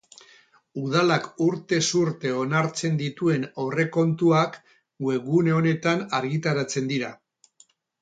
Udalak 0.83 1.27
urtez 1.47 1.81
urte 1.99 2.31
onartzen 2.45 2.97
dituen 3.03 3.47
aurrekontuak 3.67 4.59
webgune 5.11 5.57
honetan 5.61 6.07
argitaratzen 6.23 6.95
dira. 6.95 7.17